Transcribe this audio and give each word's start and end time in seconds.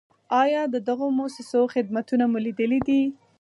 آیا 0.41 0.61
د 0.73 0.75
دغو 0.87 1.07
مؤسسو 1.17 1.61
خدمتونه 1.73 2.23
مو 2.31 2.39
لیدلي 2.45 2.79
دي؟ 2.87 3.01